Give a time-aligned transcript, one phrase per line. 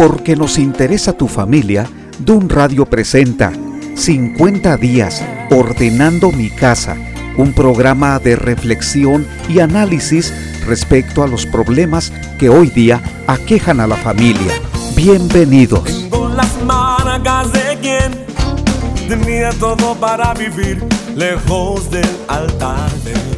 [0.00, 1.86] Porque nos interesa tu familia,
[2.20, 3.52] Dun Radio presenta
[3.96, 6.96] 50 días ordenando mi casa,
[7.36, 10.32] un programa de reflexión y análisis
[10.66, 14.54] respecto a los problemas que hoy día aquejan a la familia.
[14.96, 15.84] Bienvenidos.
[15.84, 20.82] Tengo las de quien tenía todo para vivir
[21.14, 22.88] lejos del altar.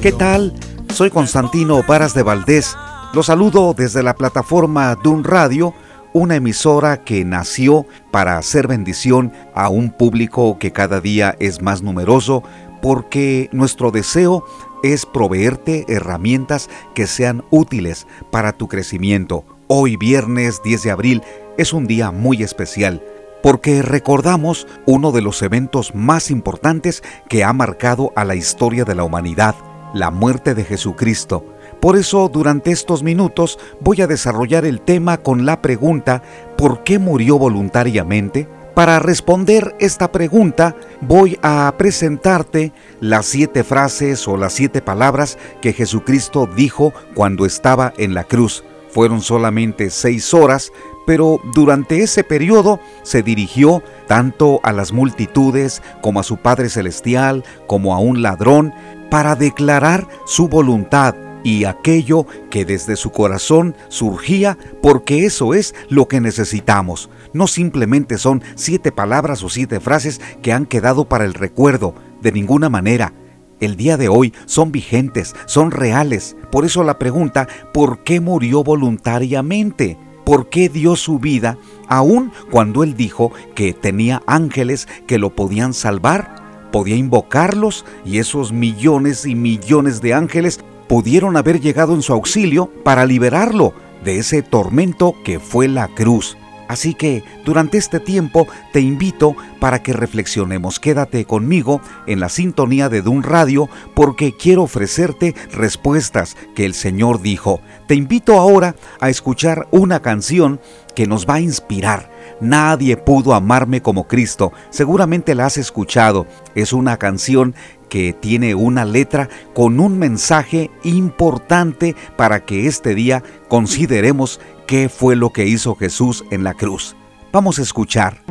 [0.00, 0.54] ¿Qué tal?
[0.94, 2.76] Soy Constantino Paras de Valdés.
[3.14, 5.74] Los saludo desde la plataforma Dun Radio,
[6.12, 11.82] una emisora que nació para hacer bendición a un público que cada día es más
[11.82, 12.42] numeroso,
[12.80, 14.44] porque nuestro deseo
[14.82, 19.44] es proveerte herramientas que sean útiles para tu crecimiento.
[19.68, 21.22] Hoy viernes 10 de abril
[21.56, 23.02] es un día muy especial
[23.42, 28.94] porque recordamos uno de los eventos más importantes que ha marcado a la historia de
[28.94, 29.56] la humanidad,
[29.94, 31.44] la muerte de Jesucristo.
[31.80, 36.22] Por eso durante estos minutos voy a desarrollar el tema con la pregunta
[36.56, 38.48] ¿por qué murió voluntariamente?
[38.74, 45.72] Para responder esta pregunta voy a presentarte las siete frases o las siete palabras que
[45.72, 48.64] Jesucristo dijo cuando estaba en la cruz.
[48.88, 50.70] Fueron solamente seis horas,
[51.06, 57.44] pero durante ese periodo se dirigió tanto a las multitudes como a su Padre Celestial,
[57.66, 58.72] como a un ladrón,
[59.10, 66.06] para declarar su voluntad y aquello que desde su corazón surgía, porque eso es lo
[66.08, 67.10] que necesitamos.
[67.32, 72.32] No simplemente son siete palabras o siete frases que han quedado para el recuerdo, de
[72.32, 73.12] ninguna manera.
[73.60, 76.36] El día de hoy son vigentes, son reales.
[76.50, 79.96] Por eso la pregunta, ¿por qué murió voluntariamente?
[80.32, 85.74] Por qué dio su vida aun cuando él dijo que tenía ángeles que lo podían
[85.74, 92.14] salvar, podía invocarlos y esos millones y millones de ángeles pudieron haber llegado en su
[92.14, 96.38] auxilio para liberarlo de ese tormento que fue la cruz.
[96.72, 100.80] Así que durante este tiempo te invito para que reflexionemos.
[100.80, 107.20] Quédate conmigo en la sintonía de Dun Radio porque quiero ofrecerte respuestas que el Señor
[107.20, 107.60] dijo.
[107.88, 110.62] Te invito ahora a escuchar una canción
[110.94, 112.10] que nos va a inspirar.
[112.40, 114.50] Nadie pudo amarme como Cristo.
[114.70, 116.26] Seguramente la has escuchado.
[116.54, 117.54] Es una canción
[117.92, 125.16] que tiene una letra con un mensaje importante para que este día consideremos qué fue
[125.16, 126.96] lo que hizo Jesús en la cruz.
[127.32, 128.22] Vamos a escuchar.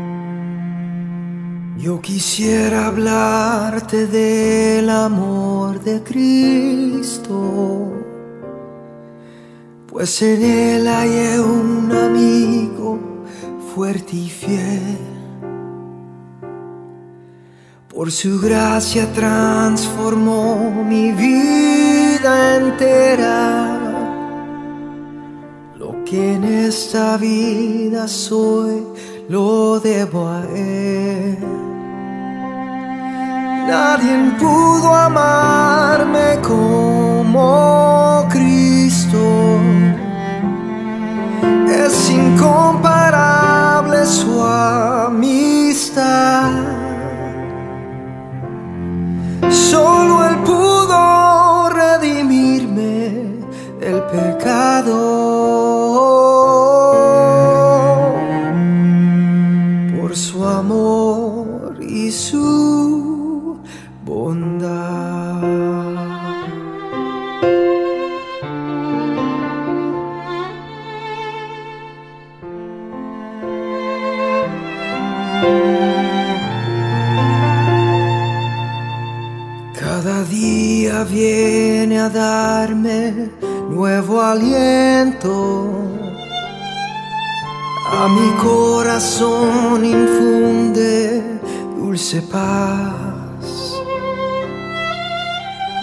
[1.77, 7.91] Yo quisiera hablarte del amor de Cristo,
[9.87, 12.99] pues en él hay un amigo
[13.73, 14.97] fuerte y fiel.
[17.87, 23.60] Por su gracia transformó mi vida entera
[26.11, 28.85] que en esta vida soy,
[29.29, 31.37] lo debo a Él.
[33.65, 39.61] Nadie pudo amarme como Cristo.
[41.85, 46.51] Es incomparable su amistad.
[49.49, 53.39] Solo Él pudo redimirme
[53.79, 55.40] del pecado.
[81.05, 83.29] Viene a darme
[83.69, 85.69] nuevo aliento.
[87.93, 91.39] A mi corazón infunde
[91.77, 93.45] dulce paz.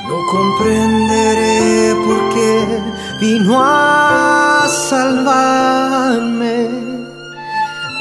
[0.09, 2.83] No comprenderé por qué
[3.21, 6.69] vino a salvarme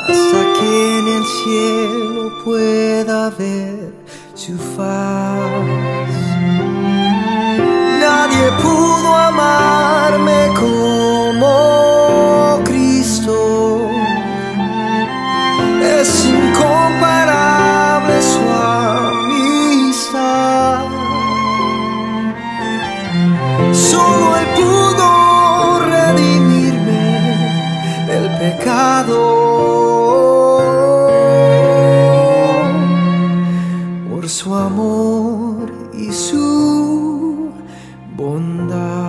[0.08, 3.97] hasta que en el cielo pueda ver
[4.38, 6.14] su fast.
[8.00, 10.97] nadie pudo amarme como
[34.28, 37.50] Su amor y su
[38.18, 39.07] bondad.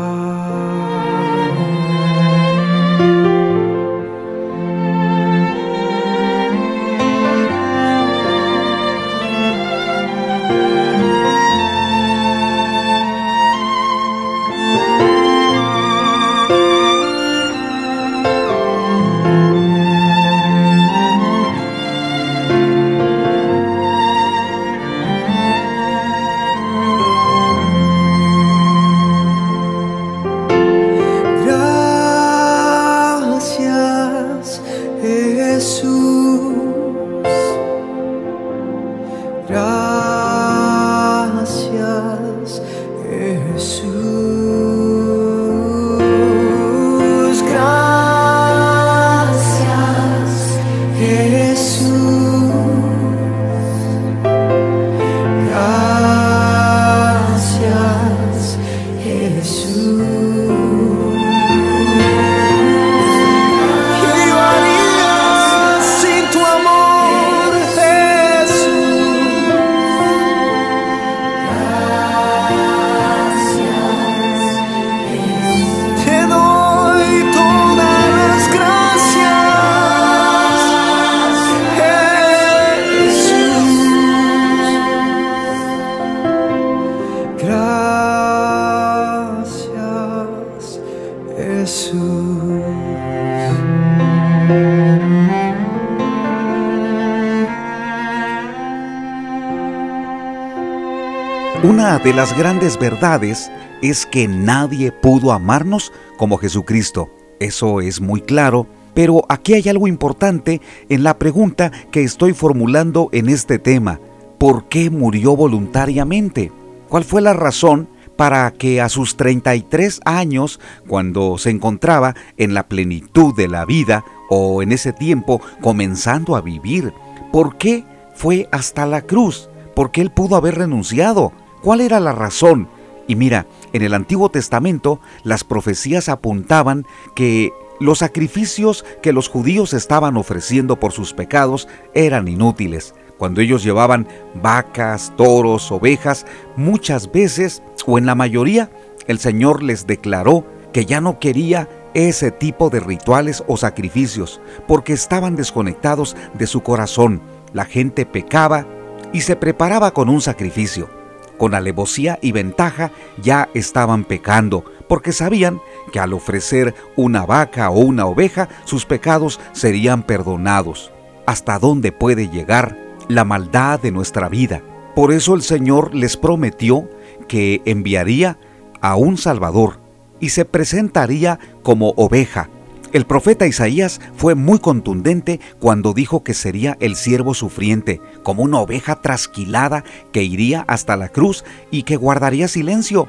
[101.88, 103.50] De las grandes verdades
[103.80, 107.08] es que nadie pudo amarnos como Jesucristo.
[107.40, 113.08] Eso es muy claro, pero aquí hay algo importante en la pregunta que estoy formulando
[113.12, 114.00] en este tema.
[114.36, 116.52] ¿Por qué murió voluntariamente?
[116.90, 122.68] ¿Cuál fue la razón para que a sus 33 años, cuando se encontraba en la
[122.68, 126.92] plenitud de la vida o en ese tiempo comenzando a vivir,
[127.32, 129.48] ¿por qué fue hasta la cruz?
[129.74, 131.32] ¿Por qué él pudo haber renunciado?
[131.62, 132.68] ¿Cuál era la razón?
[133.08, 136.84] Y mira, en el Antiguo Testamento las profecías apuntaban
[137.16, 142.94] que los sacrificios que los judíos estaban ofreciendo por sus pecados eran inútiles.
[143.16, 144.06] Cuando ellos llevaban
[144.40, 146.26] vacas, toros, ovejas,
[146.56, 148.70] muchas veces, o en la mayoría,
[149.08, 154.92] el Señor les declaró que ya no quería ese tipo de rituales o sacrificios, porque
[154.92, 157.22] estaban desconectados de su corazón.
[157.52, 158.66] La gente pecaba
[159.12, 160.97] y se preparaba con un sacrificio
[161.38, 162.90] con alevosía y ventaja
[163.22, 165.60] ya estaban pecando, porque sabían
[165.92, 170.92] que al ofrecer una vaca o una oveja sus pecados serían perdonados.
[171.26, 172.76] ¿Hasta dónde puede llegar
[173.08, 174.62] la maldad de nuestra vida?
[174.94, 176.88] Por eso el Señor les prometió
[177.28, 178.38] que enviaría
[178.80, 179.80] a un Salvador
[180.20, 182.50] y se presentaría como oveja
[182.92, 188.60] el profeta Isaías fue muy contundente cuando dijo que sería el siervo sufriente, como una
[188.60, 193.06] oveja trasquilada que iría hasta la cruz y que guardaría silencio.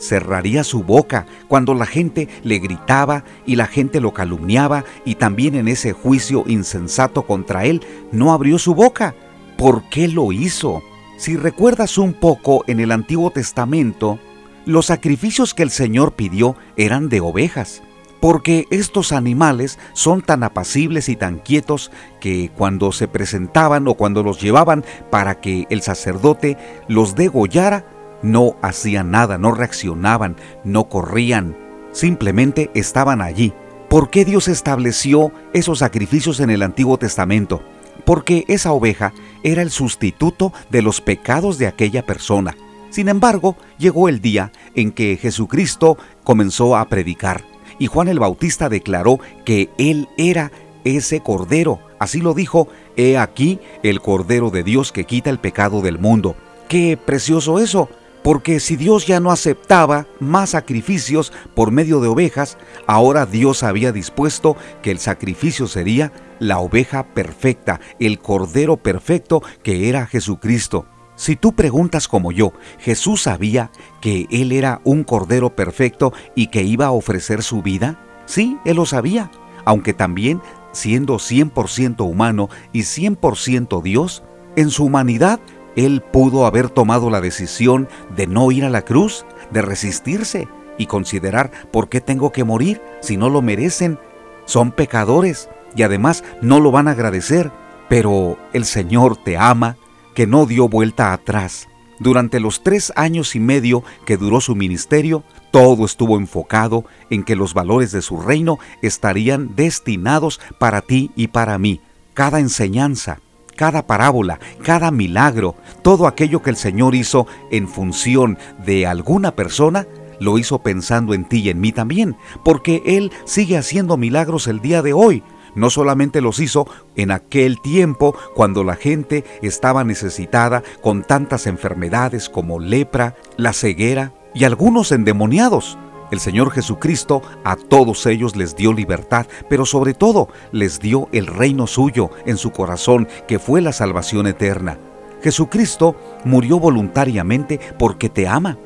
[0.00, 5.54] Cerraría su boca cuando la gente le gritaba y la gente lo calumniaba y también
[5.54, 9.14] en ese juicio insensato contra él no abrió su boca.
[9.56, 10.82] ¿Por qué lo hizo?
[11.18, 14.18] Si recuerdas un poco en el Antiguo Testamento,
[14.64, 17.82] los sacrificios que el Señor pidió eran de ovejas
[18.20, 21.90] porque estos animales son tan apacibles y tan quietos
[22.20, 27.86] que cuando se presentaban o cuando los llevaban para que el sacerdote los degollara,
[28.22, 31.56] no hacían nada, no reaccionaban, no corrían,
[31.92, 33.54] simplemente estaban allí.
[33.88, 37.62] ¿Por qué Dios estableció esos sacrificios en el Antiguo Testamento?
[38.04, 42.54] Porque esa oveja era el sustituto de los pecados de aquella persona.
[42.90, 47.49] Sin embargo, llegó el día en que Jesucristo comenzó a predicar
[47.80, 50.52] y Juan el Bautista declaró que él era
[50.84, 51.80] ese cordero.
[51.98, 56.36] Así lo dijo, he aquí el cordero de Dios que quita el pecado del mundo.
[56.68, 57.88] Qué precioso eso,
[58.22, 63.92] porque si Dios ya no aceptaba más sacrificios por medio de ovejas, ahora Dios había
[63.92, 70.86] dispuesto que el sacrificio sería la oveja perfecta, el cordero perfecto que era Jesucristo.
[71.20, 76.62] Si tú preguntas como yo, ¿Jesús sabía que Él era un Cordero perfecto y que
[76.62, 78.02] iba a ofrecer su vida?
[78.24, 79.30] Sí, Él lo sabía,
[79.66, 80.40] aunque también,
[80.72, 84.22] siendo 100% humano y 100% Dios,
[84.56, 85.40] en su humanidad,
[85.76, 87.86] Él pudo haber tomado la decisión
[88.16, 90.48] de no ir a la cruz, de resistirse
[90.78, 93.98] y considerar por qué tengo que morir si no lo merecen.
[94.46, 97.52] Son pecadores y además no lo van a agradecer,
[97.90, 99.76] pero el Señor te ama
[100.20, 101.66] que no dio vuelta atrás.
[101.98, 107.36] Durante los tres años y medio que duró su ministerio, todo estuvo enfocado en que
[107.36, 111.80] los valores de su reino estarían destinados para ti y para mí.
[112.12, 113.20] Cada enseñanza,
[113.56, 119.86] cada parábola, cada milagro, todo aquello que el Señor hizo en función de alguna persona,
[120.20, 124.60] lo hizo pensando en ti y en mí también, porque Él sigue haciendo milagros el
[124.60, 125.22] día de hoy.
[125.54, 126.66] No solamente los hizo
[126.96, 134.12] en aquel tiempo cuando la gente estaba necesitada con tantas enfermedades como lepra, la ceguera
[134.34, 135.78] y algunos endemoniados.
[136.10, 141.26] El Señor Jesucristo a todos ellos les dio libertad, pero sobre todo les dio el
[141.26, 144.78] reino suyo en su corazón, que fue la salvación eterna.
[145.22, 148.58] Jesucristo murió voluntariamente porque te ama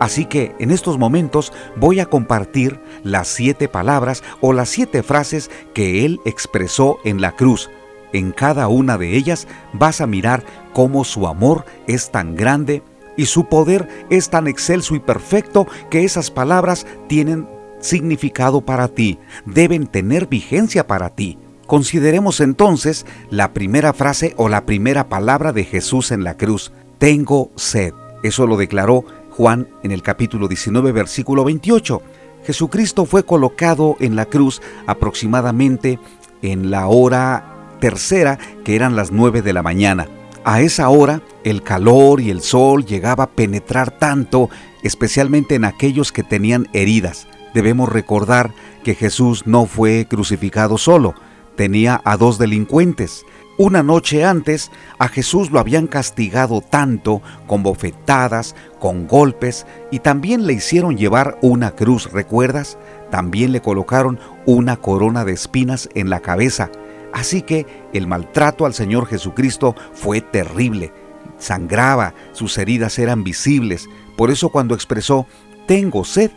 [0.00, 5.50] Así que en estos momentos voy a compartir las siete palabras o las siete frases
[5.74, 7.70] que Él expresó en la cruz.
[8.12, 10.42] En cada una de ellas vas a mirar
[10.72, 12.82] cómo su amor es tan grande
[13.16, 17.46] y su poder es tan excelso y perfecto que esas palabras tienen
[17.80, 21.38] significado para ti, deben tener vigencia para ti.
[21.66, 26.72] Consideremos entonces la primera frase o la primera palabra de Jesús en la cruz.
[26.98, 27.92] Tengo sed.
[28.22, 32.02] Eso lo declaró Juan en el capítulo 19, versículo 28.
[32.44, 35.98] Jesucristo fue colocado en la cruz aproximadamente
[36.42, 40.06] en la hora tercera, que eran las nueve de la mañana.
[40.44, 44.48] A esa hora, el calor y el sol llegaba a penetrar tanto,
[44.82, 47.26] especialmente en aquellos que tenían heridas.
[47.52, 48.52] Debemos recordar
[48.84, 51.14] que Jesús no fue crucificado solo,
[51.56, 53.24] tenía a dos delincuentes.
[53.62, 60.46] Una noche antes a Jesús lo habían castigado tanto con bofetadas, con golpes y también
[60.46, 62.78] le hicieron llevar una cruz, ¿recuerdas?
[63.10, 66.70] También le colocaron una corona de espinas en la cabeza.
[67.12, 70.94] Así que el maltrato al Señor Jesucristo fue terrible.
[71.36, 73.90] Sangraba, sus heridas eran visibles.
[74.16, 75.26] Por eso cuando expresó,
[75.66, 76.30] tengo sed,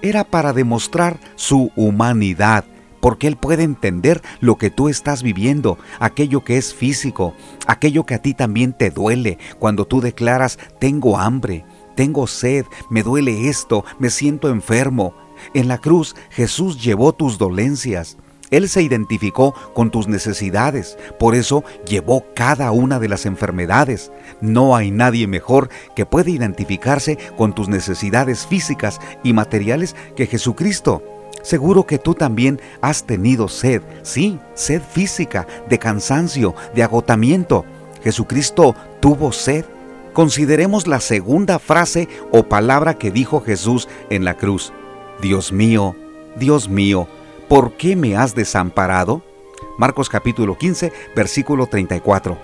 [0.00, 2.64] era para demostrar su humanidad,
[3.00, 7.34] porque Él puede entender lo que tú estás viviendo, aquello que es físico,
[7.66, 11.64] aquello que a ti también te duele, cuando tú declaras, tengo hambre,
[11.96, 15.14] tengo sed, me duele esto, me siento enfermo.
[15.54, 18.16] En la cruz Jesús llevó tus dolencias.
[18.50, 24.10] Él se identificó con tus necesidades, por eso llevó cada una de las enfermedades.
[24.40, 31.19] No hay nadie mejor que pueda identificarse con tus necesidades físicas y materiales que Jesucristo.
[31.42, 37.64] Seguro que tú también has tenido sed, sí, sed física, de cansancio, de agotamiento.
[38.02, 39.64] Jesucristo tuvo sed.
[40.12, 44.72] Consideremos la segunda frase o palabra que dijo Jesús en la cruz.
[45.22, 45.94] Dios mío,
[46.36, 47.06] Dios mío,
[47.48, 49.22] ¿por qué me has desamparado?
[49.78, 52.36] Marcos capítulo 15, versículo 34.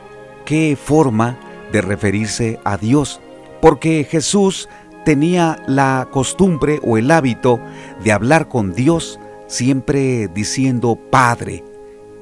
[0.45, 1.39] ¿Qué forma
[1.73, 3.21] de referirse a Dios?
[3.61, 4.69] Porque Jesús
[5.07, 7.61] tenía la costumbre o el hábito
[8.03, 11.63] de hablar con Dios siempre diciendo Padre.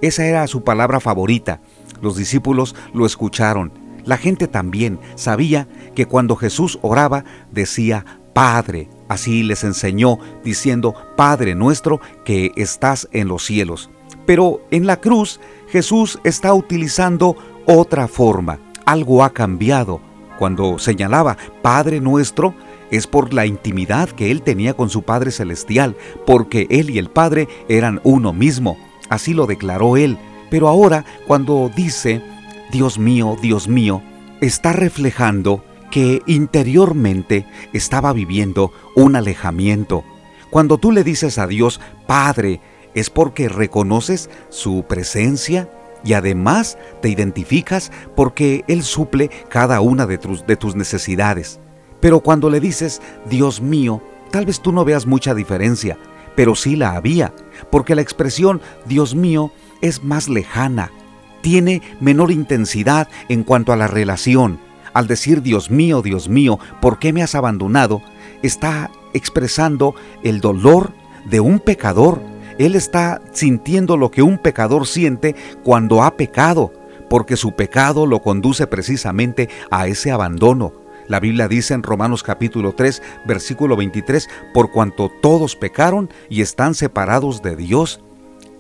[0.03, 1.63] Esa era su palabra favorita.
[2.03, 3.73] Los discípulos lo escucharon.
[4.05, 8.91] La gente también sabía que cuando Jesús oraba decía Padre.
[9.09, 13.89] Así les enseñó diciendo Padre nuestro que estás en los cielos.
[14.27, 18.59] Pero en la cruz Jesús está utilizando otra forma.
[18.85, 20.03] Algo ha cambiado.
[20.39, 22.55] Cuando señalaba Padre nuestro,
[22.91, 27.09] es por la intimidad que él tenía con su Padre Celestial, porque él y el
[27.11, 28.77] Padre eran uno mismo.
[29.09, 30.19] Así lo declaró él.
[30.51, 32.23] Pero ahora, cuando dice,
[32.71, 34.03] Dios mío, Dios mío,
[34.41, 40.05] está reflejando que interiormente estaba viviendo un alejamiento.
[40.51, 42.61] Cuando tú le dices a Dios, Padre,
[42.95, 45.69] es porque reconoces su presencia
[46.05, 51.61] y además te identificas porque Él suple cada una de tus, de tus necesidades.
[52.05, 55.97] Pero cuando le dices, Dios mío, tal vez tú no veas mucha diferencia,
[56.37, 57.33] pero sí la había,
[57.71, 60.91] porque la expresión Dios mío es más lejana,
[61.41, 64.59] tiene menor intensidad en cuanto a la relación.
[64.93, 68.03] Al decir Dios mío, Dios mío, ¿por qué me has abandonado?
[68.43, 70.93] Está expresando el dolor
[71.25, 72.21] de un pecador.
[72.59, 76.71] Él está sintiendo lo que un pecador siente cuando ha pecado,
[77.09, 80.84] porque su pecado lo conduce precisamente a ese abandono.
[81.07, 86.75] La Biblia dice en Romanos capítulo 3, versículo 23, por cuanto todos pecaron y están
[86.75, 88.01] separados de Dios.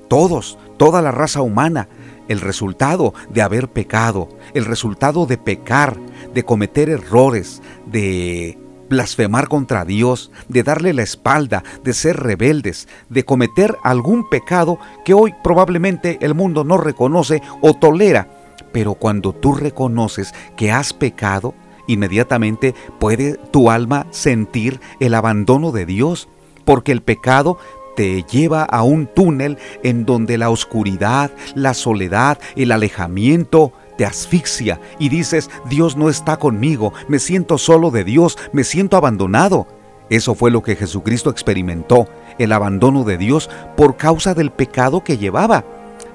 [0.08, 1.88] Todos, toda la raza humana,
[2.28, 5.98] el resultado de haber pecado, el resultado de pecar,
[6.34, 8.58] de cometer errores, de
[8.90, 15.14] blasfemar contra Dios, de darle la espalda, de ser rebeldes, de cometer algún pecado que
[15.14, 18.28] hoy probablemente el mundo no reconoce o tolera.
[18.72, 21.54] Pero cuando tú reconoces que has pecado,
[21.86, 26.28] inmediatamente puede tu alma sentir el abandono de Dios,
[26.64, 27.58] porque el pecado
[27.96, 34.80] te lleva a un túnel en donde la oscuridad, la soledad, el alejamiento te asfixia
[34.98, 39.66] y dices, Dios no está conmigo, me siento solo de Dios, me siento abandonado.
[40.10, 45.16] Eso fue lo que Jesucristo experimentó, el abandono de Dios por causa del pecado que
[45.16, 45.64] llevaba.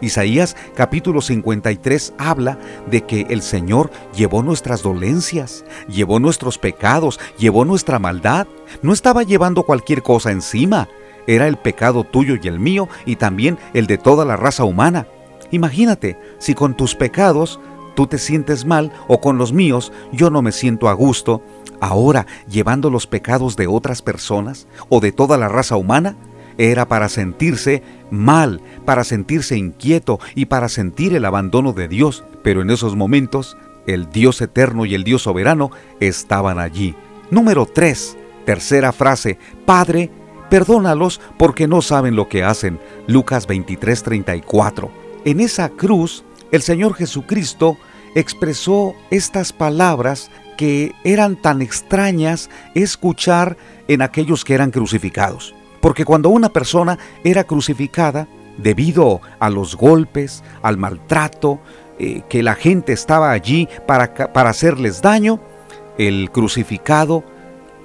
[0.01, 2.57] Isaías capítulo 53 habla
[2.89, 8.47] de que el Señor llevó nuestras dolencias, llevó nuestros pecados, llevó nuestra maldad.
[8.81, 10.87] No estaba llevando cualquier cosa encima.
[11.27, 15.07] Era el pecado tuyo y el mío y también el de toda la raza humana.
[15.51, 17.59] Imagínate si con tus pecados
[17.95, 21.43] tú te sientes mal o con los míos yo no me siento a gusto.
[21.81, 26.15] Ahora, llevando los pecados de otras personas o de toda la raza humana,
[26.59, 32.23] era para sentirse mal, para sentirse inquieto y para sentir el abandono de Dios.
[32.43, 36.95] Pero en esos momentos, el Dios eterno y el Dios soberano estaban allí.
[37.31, 38.17] Número 3.
[38.45, 39.39] Tercera frase.
[39.65, 40.11] Padre,
[40.49, 42.77] perdónalos porque no saben lo que hacen.
[43.07, 44.91] Lucas 23:34.
[45.23, 47.77] En esa cruz, el Señor Jesucristo
[48.15, 53.55] expresó estas palabras que eran tan extrañas escuchar
[53.87, 55.55] en aquellos que eran crucificados.
[55.81, 61.59] Porque cuando una persona era crucificada, debido a los golpes, al maltrato,
[61.97, 65.39] eh, que la gente estaba allí para, para hacerles daño,
[65.97, 67.23] el crucificado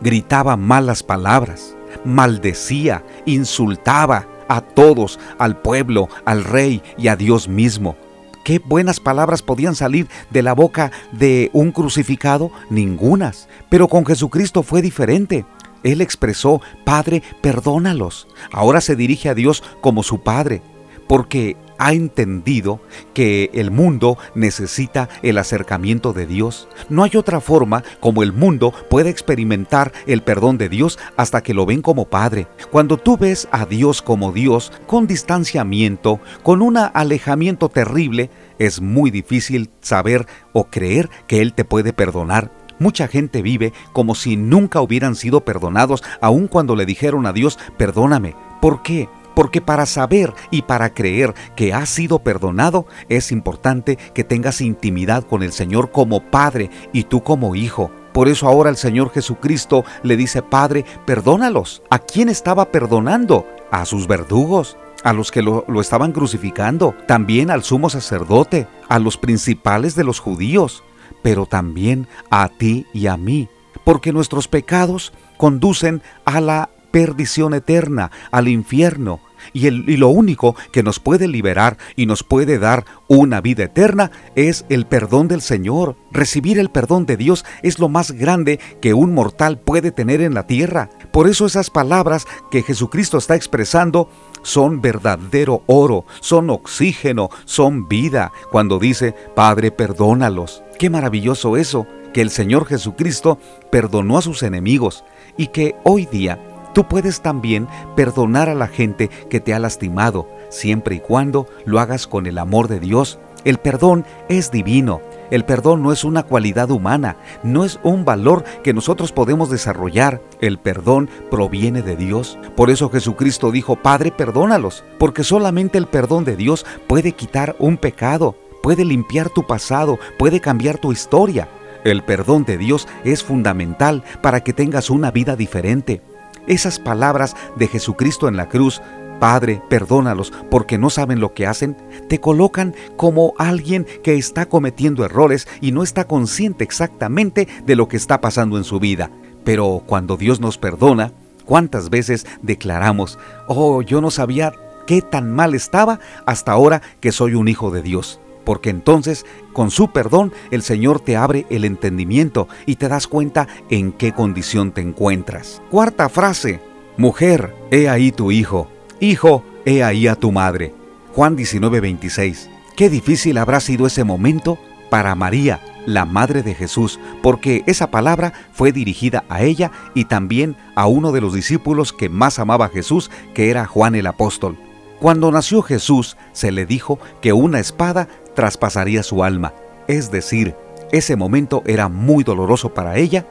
[0.00, 7.96] gritaba malas palabras, maldecía, insultaba a todos, al pueblo, al rey y a Dios mismo.
[8.44, 12.50] ¿Qué buenas palabras podían salir de la boca de un crucificado?
[12.68, 13.48] Ningunas.
[13.70, 15.46] Pero con Jesucristo fue diferente.
[15.84, 18.26] Él expresó, Padre, perdónalos.
[18.50, 20.62] Ahora se dirige a Dios como su Padre,
[21.06, 22.80] porque ha entendido
[23.12, 26.68] que el mundo necesita el acercamiento de Dios.
[26.88, 31.54] No hay otra forma como el mundo puede experimentar el perdón de Dios hasta que
[31.54, 32.46] lo ven como Padre.
[32.70, 39.10] Cuando tú ves a Dios como Dios, con distanciamiento, con un alejamiento terrible, es muy
[39.10, 42.63] difícil saber o creer que Él te puede perdonar.
[42.78, 47.58] Mucha gente vive como si nunca hubieran sido perdonados, aun cuando le dijeron a Dios,
[47.76, 48.34] perdóname.
[48.60, 49.08] ¿Por qué?
[49.34, 55.24] Porque para saber y para creer que has sido perdonado, es importante que tengas intimidad
[55.24, 57.90] con el Señor como Padre y tú como Hijo.
[58.12, 61.82] Por eso ahora el Señor Jesucristo le dice, Padre, perdónalos.
[61.90, 63.44] ¿A quién estaba perdonando?
[63.72, 69.00] A sus verdugos, a los que lo, lo, estaban crucificando, también al sumo sacerdote, a
[69.00, 70.84] los principales de los judíos,
[71.24, 73.48] pero también a ti y a mí,
[73.82, 79.18] porque nuestros pecados conducen a la perdición eterna, al infierno.
[79.52, 83.64] Y, el, y, lo único que nos puede liberar y nos puede dar una vida
[83.64, 85.96] eterna es el perdón del Señor.
[86.12, 90.34] Recibir el perdón de Dios es lo más grande que un mortal puede tener en
[90.34, 90.88] la tierra.
[91.12, 94.08] Por eso esas palabras que Jesucristo está expresando
[94.42, 98.30] son verdadero oro, son oxígeno, son vida.
[98.52, 100.62] Cuando dice, Padre, perdónalos.
[100.78, 103.40] Qué maravilloso eso, que el Señor Jesucristo
[103.72, 105.04] perdonó a sus enemigos
[105.36, 106.38] y que hoy día
[106.74, 111.78] Tú puedes también perdonar a la gente que te ha lastimado, siempre y cuando lo
[111.78, 113.20] hagas con el amor de Dios.
[113.44, 115.00] El perdón es divino.
[115.30, 120.20] El perdón no es una cualidad humana, no es un valor que nosotros podemos desarrollar.
[120.40, 122.38] El perdón proviene de Dios.
[122.56, 127.76] Por eso Jesucristo dijo, Padre, perdónalos, porque solamente el perdón de Dios puede quitar un
[127.76, 128.34] pecado,
[128.64, 131.48] puede limpiar tu pasado, puede cambiar tu historia.
[131.84, 136.02] El perdón de Dios es fundamental para que tengas una vida diferente.
[136.46, 138.82] Esas palabras de Jesucristo en la cruz,
[139.20, 141.76] Padre, perdónalos porque no saben lo que hacen,
[142.08, 147.88] te colocan como alguien que está cometiendo errores y no está consciente exactamente de lo
[147.88, 149.10] que está pasando en su vida.
[149.44, 151.12] Pero cuando Dios nos perdona,
[151.44, 154.52] ¿cuántas veces declaramos, oh, yo no sabía
[154.86, 158.20] qué tan mal estaba hasta ahora que soy un hijo de Dios?
[158.44, 163.48] Porque entonces con su perdón el Señor te abre el entendimiento y te das cuenta
[163.70, 165.62] en qué condición te encuentras.
[165.70, 166.60] Cuarta frase,
[166.96, 168.68] mujer, he ahí tu hijo,
[169.00, 170.74] hijo, he ahí a tu madre.
[171.14, 172.48] Juan 19:26.
[172.76, 174.58] Qué difícil habrá sido ese momento
[174.90, 180.56] para María, la madre de Jesús, porque esa palabra fue dirigida a ella y también
[180.74, 184.56] a uno de los discípulos que más amaba a Jesús, que era Juan el apóstol.
[185.00, 189.54] Cuando nació Jesús, se le dijo que una espada traspasaría su alma,
[189.86, 190.54] es decir,
[190.92, 193.26] ese momento era muy doloroso para ella,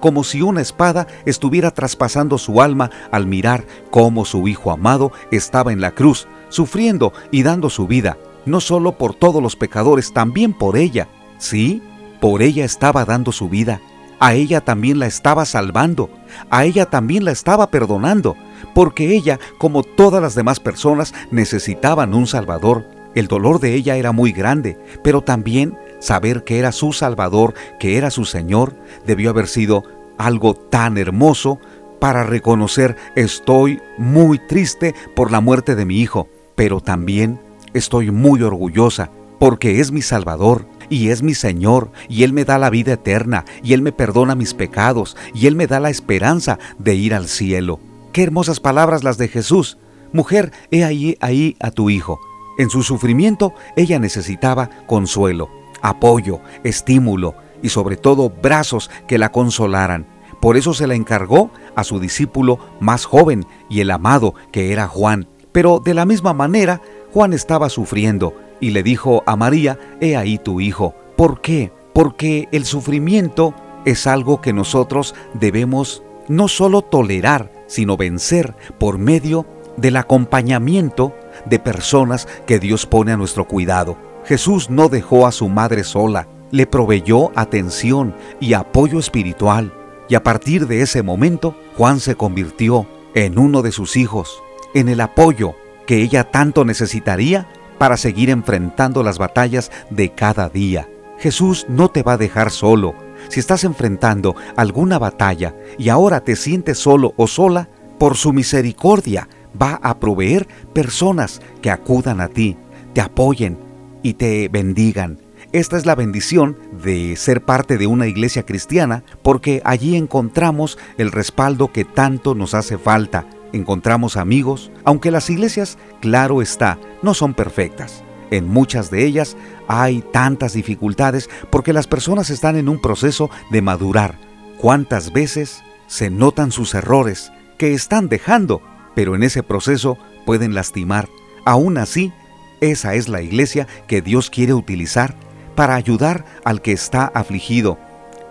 [0.00, 5.72] como si una espada estuviera traspasando su alma al mirar cómo su hijo amado estaba
[5.72, 10.52] en la cruz, sufriendo y dando su vida, no solo por todos los pecadores, también
[10.52, 11.08] por ella.
[11.38, 11.82] Sí,
[12.20, 13.80] por ella estaba dando su vida.
[14.18, 16.08] A ella también la estaba salvando,
[16.50, 18.36] a ella también la estaba perdonando,
[18.74, 22.86] porque ella, como todas las demás personas, necesitaban un Salvador.
[23.14, 27.96] El dolor de ella era muy grande, pero también saber que era su Salvador, que
[27.96, 28.74] era su Señor,
[29.06, 29.84] debió haber sido
[30.18, 31.58] algo tan hermoso
[32.00, 37.40] para reconocer estoy muy triste por la muerte de mi hijo, pero también
[37.74, 42.58] estoy muy orgullosa porque es mi Salvador y es mi Señor, y Él me da
[42.58, 46.58] la vida eterna, y Él me perdona mis pecados, y Él me da la esperanza
[46.78, 47.80] de ir al cielo.
[48.12, 49.78] Qué hermosas palabras las de Jesús.
[50.12, 52.20] Mujer, he ahí, ahí a tu hijo.
[52.58, 60.06] En su sufrimiento ella necesitaba consuelo, apoyo, estímulo y sobre todo brazos que la consolaran.
[60.40, 64.88] Por eso se la encargó a su discípulo más joven y el amado que era
[64.88, 65.28] Juan.
[65.52, 66.80] Pero de la misma manera,
[67.12, 70.94] Juan estaba sufriendo y le dijo a María, He ahí tu hijo.
[71.16, 71.72] ¿Por qué?
[71.92, 79.46] Porque el sufrimiento es algo que nosotros debemos no solo tolerar, sino vencer por medio
[79.76, 83.96] del acompañamiento de personas que Dios pone a nuestro cuidado.
[84.24, 89.72] Jesús no dejó a su madre sola, le proveyó atención y apoyo espiritual,
[90.08, 94.42] y a partir de ese momento Juan se convirtió en uno de sus hijos,
[94.74, 95.54] en el apoyo
[95.86, 100.88] que ella tanto necesitaría para seguir enfrentando las batallas de cada día.
[101.18, 102.94] Jesús no te va a dejar solo.
[103.28, 109.28] Si estás enfrentando alguna batalla y ahora te sientes solo o sola, por su misericordia,
[109.60, 112.56] va a proveer personas que acudan a ti,
[112.94, 113.58] te apoyen
[114.02, 115.18] y te bendigan.
[115.52, 121.12] Esta es la bendición de ser parte de una iglesia cristiana porque allí encontramos el
[121.12, 123.26] respaldo que tanto nos hace falta.
[123.52, 128.02] Encontramos amigos, aunque las iglesias, claro está, no son perfectas.
[128.30, 129.36] En muchas de ellas
[129.68, 134.18] hay tantas dificultades porque las personas están en un proceso de madurar.
[134.56, 138.62] ¿Cuántas veces se notan sus errores que están dejando,
[138.94, 141.08] pero en ese proceso pueden lastimar?
[141.44, 142.12] Aún así,
[142.60, 145.14] esa es la iglesia que Dios quiere utilizar
[145.54, 147.78] para ayudar al que está afligido.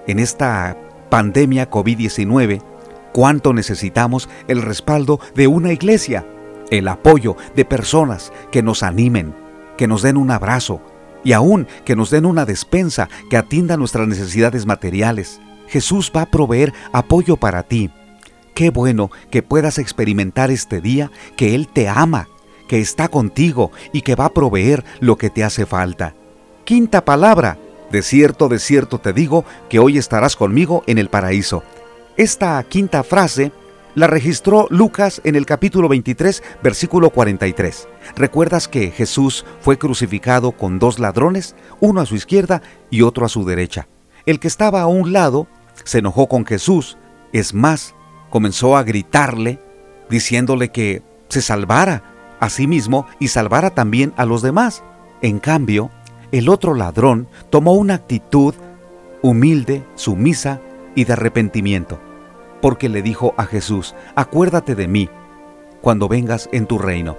[0.08, 0.78] En esta
[1.10, 2.62] pandemia COVID-19,
[3.14, 6.26] cuánto necesitamos el respaldo de una iglesia,
[6.70, 9.36] el apoyo de personas que nos animen,
[9.78, 10.82] que nos den un abrazo
[11.24, 15.40] y aún que nos den una despensa que atienda nuestras necesidades materiales.
[15.68, 17.92] Jesús va a proveer apoyo para ti.
[18.54, 22.28] Qué bueno que puedas experimentar este día que Él te ama,
[22.68, 26.16] que está contigo y que va a proveer lo que te hace falta.
[26.64, 27.58] Quinta palabra.
[27.92, 31.64] De cierto, de cierto te digo que hoy estarás conmigo en el paraíso.
[32.16, 33.52] Esta quinta frase
[33.96, 37.90] la registró Lucas en el capítulo 23, versículo 43.
[38.16, 43.30] ¿Recuerdas que Jesús fue crucificado con dos ladrones, uno a su izquierda y otro a
[43.30, 43.88] su derecha?
[44.26, 45.48] El que estaba a un lado
[45.84, 46.98] se enojó con Jesús,
[47.34, 47.96] es más,
[48.32, 49.60] comenzó a gritarle,
[50.10, 54.84] diciéndole que se salvara a sí mismo y salvara también a los demás.
[55.22, 55.92] En cambio,
[56.32, 58.56] el otro ladrón tomó una actitud
[59.22, 60.62] humilde, sumisa
[60.96, 62.00] y de arrepentimiento,
[62.62, 65.10] porque le dijo a Jesús, acuérdate de mí
[65.82, 67.18] cuando vengas en tu reino.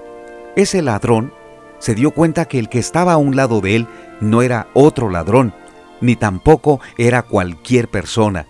[0.57, 1.33] Ese ladrón
[1.79, 3.87] se dio cuenta que el que estaba a un lado de él
[4.21, 5.55] no era otro ladrón,
[6.01, 8.47] ni tampoco era cualquier persona.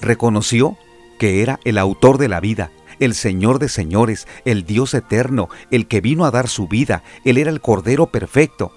[0.00, 0.76] Reconoció
[1.18, 5.86] que era el autor de la vida, el Señor de señores, el Dios eterno, el
[5.86, 8.72] que vino a dar su vida, Él era el Cordero perfecto,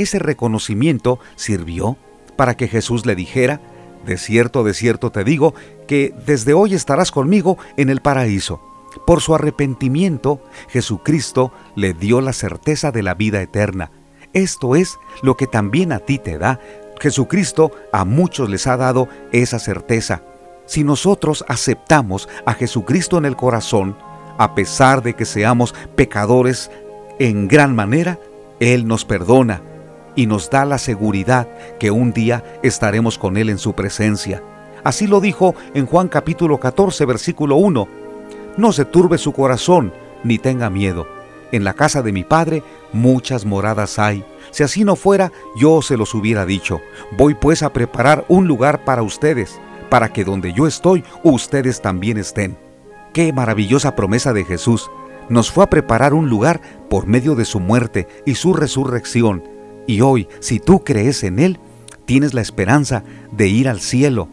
[0.00, 1.98] ese reconocimiento sirvió
[2.36, 3.60] para que Jesús le dijera,
[4.06, 5.54] de cierto, de cierto te digo,
[5.86, 8.62] que desde hoy estarás conmigo en el paraíso.
[9.06, 13.90] Por su arrepentimiento, Jesucristo le dio la certeza de la vida eterna.
[14.32, 16.60] Esto es lo que también a ti te da.
[16.98, 20.22] Jesucristo a muchos les ha dado esa certeza.
[20.70, 23.96] Si nosotros aceptamos a Jesucristo en el corazón,
[24.38, 26.70] a pesar de que seamos pecadores
[27.18, 28.20] en gran manera,
[28.60, 29.62] Él nos perdona
[30.14, 31.48] y nos da la seguridad
[31.80, 34.44] que un día estaremos con Él en su presencia.
[34.84, 37.88] Así lo dijo en Juan capítulo 14, versículo 1.
[38.56, 41.04] No se turbe su corazón, ni tenga miedo.
[41.50, 44.24] En la casa de mi Padre muchas moradas hay.
[44.52, 46.80] Si así no fuera, yo se los hubiera dicho.
[47.18, 52.16] Voy pues a preparar un lugar para ustedes, para que donde yo estoy, ustedes también
[52.16, 52.56] estén.
[53.12, 54.90] Qué maravillosa promesa de Jesús.
[55.28, 59.42] Nos fue a preparar un lugar por medio de su muerte y su resurrección
[59.90, 61.58] y hoy, si tú crees en Él,
[62.04, 64.28] tienes la esperanza de ir al cielo,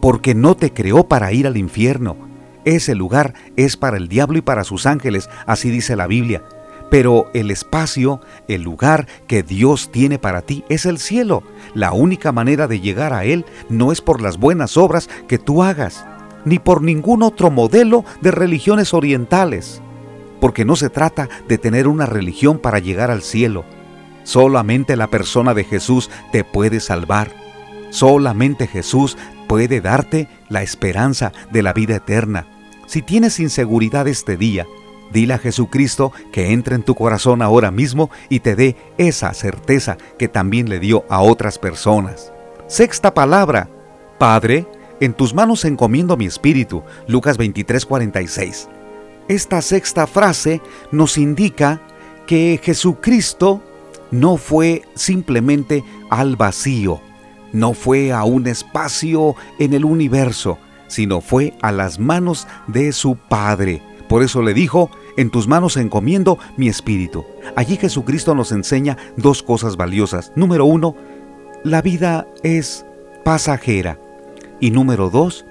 [0.00, 2.16] porque no te creó para ir al infierno.
[2.64, 6.42] Ese lugar es para el diablo y para sus ángeles, así dice la Biblia.
[6.90, 11.42] Pero el espacio, el lugar que Dios tiene para ti es el cielo.
[11.74, 15.62] La única manera de llegar a Él no es por las buenas obras que tú
[15.62, 16.06] hagas,
[16.44, 19.82] ni por ningún otro modelo de religiones orientales.
[20.40, 23.64] Porque no se trata de tener una religión para llegar al cielo,
[24.26, 27.30] Solamente la persona de Jesús te puede salvar.
[27.90, 32.44] Solamente Jesús puede darte la esperanza de la vida eterna.
[32.88, 34.66] Si tienes inseguridad este día,
[35.12, 39.96] dile a Jesucristo que entre en tu corazón ahora mismo y te dé esa certeza
[40.18, 42.32] que también le dio a otras personas.
[42.66, 43.68] Sexta palabra.
[44.18, 44.66] Padre,
[45.00, 46.82] en tus manos encomiendo mi espíritu.
[47.06, 48.68] Lucas 23:46.
[49.28, 50.60] Esta sexta frase
[50.92, 51.80] nos indica
[52.26, 53.62] que Jesucristo
[54.10, 57.00] no fue simplemente al vacío,
[57.52, 63.16] no fue a un espacio en el universo, sino fue a las manos de su
[63.16, 63.82] Padre.
[64.08, 67.24] Por eso le dijo, en tus manos encomiendo mi espíritu.
[67.56, 70.32] Allí Jesucristo nos enseña dos cosas valiosas.
[70.36, 70.94] Número uno,
[71.64, 72.86] la vida es
[73.24, 73.98] pasajera.
[74.60, 75.44] Y número dos,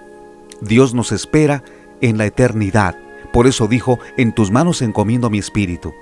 [0.61, 1.63] Dios nos espera
[2.01, 2.97] en la eternidad.
[3.33, 5.93] Por eso dijo, en tus manos encomiendo mi espíritu.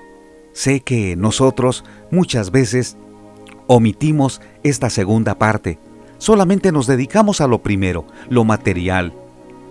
[0.52, 2.96] Sé que nosotros muchas veces
[3.66, 5.78] omitimos esta segunda parte.
[6.18, 9.12] Solamente nos dedicamos a lo primero, lo material,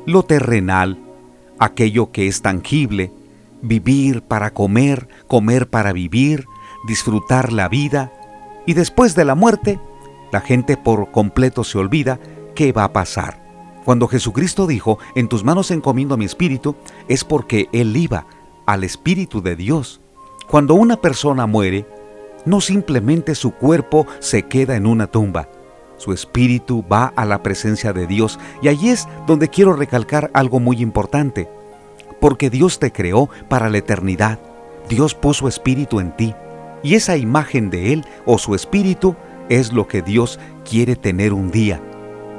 [0.05, 0.99] lo terrenal,
[1.59, 3.11] aquello que es tangible,
[3.61, 6.45] vivir para comer, comer para vivir,
[6.87, 8.11] disfrutar la vida.
[8.65, 9.79] Y después de la muerte,
[10.31, 12.19] la gente por completo se olvida
[12.55, 13.41] qué va a pasar.
[13.85, 16.75] Cuando Jesucristo dijo, en tus manos encomiendo mi espíritu,
[17.07, 18.25] es porque Él iba
[18.65, 19.99] al Espíritu de Dios.
[20.47, 21.85] Cuando una persona muere,
[22.45, 25.49] no simplemente su cuerpo se queda en una tumba,
[26.03, 30.59] su espíritu va a la presencia de Dios y allí es donde quiero recalcar algo
[30.59, 31.47] muy importante,
[32.19, 34.37] porque Dios te creó para la eternidad,
[34.89, 36.35] Dios puso espíritu en ti
[36.83, 39.15] y esa imagen de Él o su espíritu
[39.47, 41.81] es lo que Dios quiere tener un día.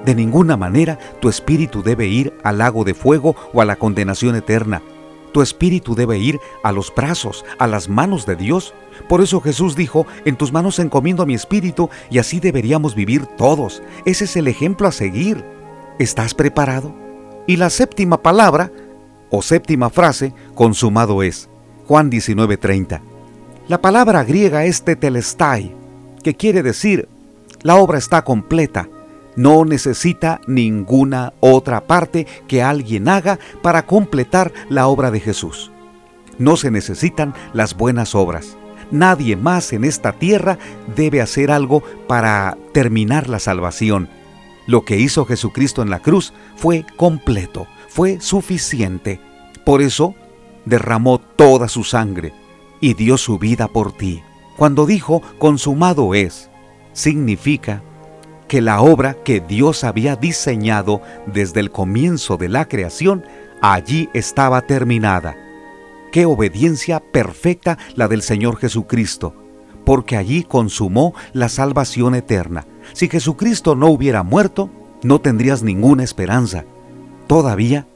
[0.05, 4.37] De ninguna manera tu espíritu debe ir al lago de fuego o a la condenación
[4.37, 4.83] eterna.
[5.35, 8.73] Tu espíritu debe ir a los brazos, a las manos de Dios.
[9.09, 13.83] Por eso Jesús dijo, en tus manos encomiendo mi espíritu y así deberíamos vivir todos.
[14.05, 15.45] Ese es el ejemplo a seguir.
[15.99, 16.95] ¿Estás preparado?
[17.49, 18.71] Y la séptima palabra,
[19.29, 21.49] o séptima frase, consumado es.
[21.89, 23.01] Juan 19:30.
[23.67, 25.75] La palabra griega es tetelestai,
[26.23, 27.09] que quiere decir,
[27.63, 28.89] la obra está completa,
[29.37, 35.71] no necesita ninguna otra parte que alguien haga para completar la obra de Jesús.
[36.39, 38.57] No se necesitan las buenas obras.
[38.91, 40.59] Nadie más en esta tierra
[40.95, 44.09] debe hacer algo para terminar la salvación.
[44.67, 49.21] Lo que hizo Jesucristo en la cruz fue completo, fue suficiente.
[49.65, 50.15] Por eso
[50.65, 52.33] derramó toda su sangre
[52.81, 54.23] y dio su vida por ti.
[54.57, 56.51] Cuando dijo consumado es,
[56.93, 57.83] significa
[58.49, 63.25] que la obra que Dios había diseñado desde el comienzo de la creación
[63.61, 65.37] allí estaba terminada.
[66.13, 69.35] Qué obediencia perfecta la del Señor Jesucristo,
[69.85, 72.67] porque allí consumó la salvación eterna.
[72.93, 74.71] Si Jesucristo no hubiera muerto,
[75.03, 76.65] no tendrías ninguna esperanza.
[77.27, 77.87] Todavía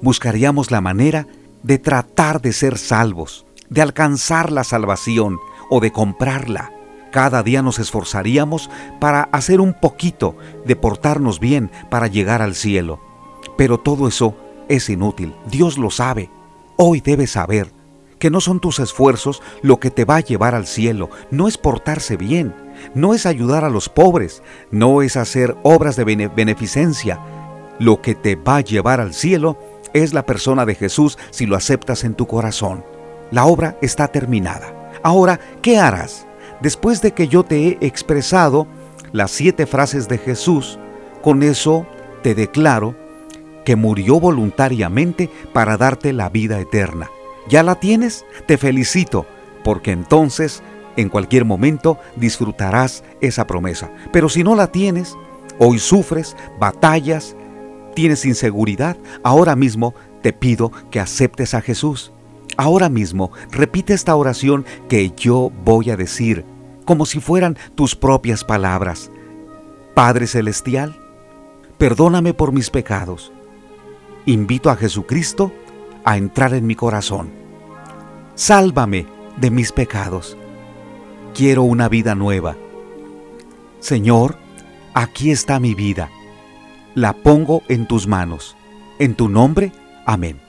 [0.00, 1.26] buscaríamos la manera
[1.62, 5.36] de tratar de ser salvos, de alcanzar la salvación
[5.70, 6.72] o de comprarla.
[7.10, 13.00] Cada día nos esforzaríamos para hacer un poquito, de portarnos bien para llegar al cielo.
[13.56, 14.36] Pero todo eso
[14.68, 16.30] es inútil, Dios lo sabe.
[16.76, 17.72] Hoy debes saber
[18.18, 21.56] que no son tus esfuerzos lo que te va a llevar al cielo, no es
[21.56, 22.54] portarse bien,
[22.94, 27.20] no es ayudar a los pobres, no es hacer obras de beneficencia.
[27.78, 29.56] Lo que te va a llevar al cielo
[29.94, 32.84] es la persona de Jesús si lo aceptas en tu corazón.
[33.30, 34.90] La obra está terminada.
[35.02, 36.27] Ahora, ¿qué harás?
[36.60, 38.66] Después de que yo te he expresado
[39.12, 40.78] las siete frases de Jesús,
[41.22, 41.86] con eso
[42.22, 42.94] te declaro
[43.64, 47.10] que murió voluntariamente para darte la vida eterna.
[47.48, 48.24] ¿Ya la tienes?
[48.46, 49.26] Te felicito,
[49.62, 50.62] porque entonces
[50.96, 53.90] en cualquier momento disfrutarás esa promesa.
[54.12, 55.16] Pero si no la tienes,
[55.58, 57.36] hoy sufres, batallas,
[57.94, 62.12] tienes inseguridad, ahora mismo te pido que aceptes a Jesús.
[62.58, 66.44] Ahora mismo repite esta oración que yo voy a decir,
[66.84, 69.12] como si fueran tus propias palabras.
[69.94, 70.98] Padre Celestial,
[71.78, 73.32] perdóname por mis pecados.
[74.26, 75.52] Invito a Jesucristo
[76.04, 77.30] a entrar en mi corazón.
[78.34, 80.36] Sálvame de mis pecados.
[81.34, 82.56] Quiero una vida nueva.
[83.78, 84.36] Señor,
[84.94, 86.10] aquí está mi vida.
[86.96, 88.56] La pongo en tus manos.
[88.98, 89.70] En tu nombre,
[90.06, 90.47] amén.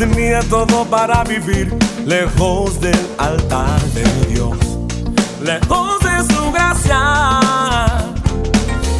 [0.00, 4.56] Tenía todo para vivir lejos del altar de Dios,
[5.42, 8.00] lejos de su gracia.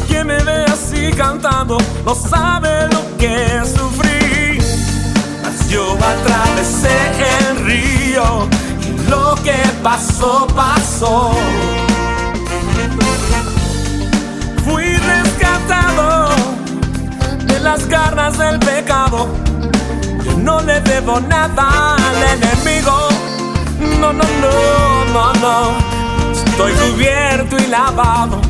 [0.07, 4.59] Quien me ve así cantando no sabe lo que sufrí.
[5.41, 6.95] Mas yo atravesé
[7.49, 8.47] el río
[8.85, 11.31] y lo que pasó, pasó.
[14.63, 16.29] Fui rescatado
[17.47, 19.50] de las garras del pecado
[20.41, 23.09] no le debo nada al enemigo.
[23.99, 25.71] No, no, no, no, no.
[26.31, 28.41] Estoy cubierto y lavado